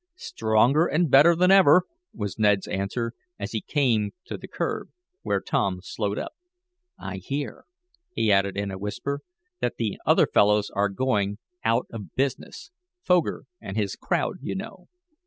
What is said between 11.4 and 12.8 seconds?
out of business